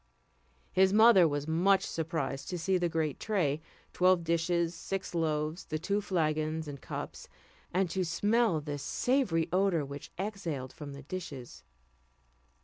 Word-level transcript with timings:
His 0.71 0.91
mother 0.91 1.27
was 1.27 1.47
much 1.47 1.85
surprised 1.85 2.49
to 2.49 2.57
see 2.57 2.79
the 2.79 2.89
great 2.89 3.19
tray, 3.19 3.61
twelve 3.93 4.23
dishes, 4.23 4.73
six 4.73 5.13
loaves, 5.13 5.65
the 5.65 5.77
two 5.77 6.01
flagons 6.01 6.67
and 6.67 6.81
cups, 6.81 7.27
and 7.71 7.87
to 7.91 8.03
smell 8.03 8.61
the 8.61 8.79
savoury 8.79 9.47
odour 9.53 9.85
which 9.85 10.11
exhaled 10.17 10.73
from 10.73 10.93
the 10.93 11.03
dishes. 11.03 11.63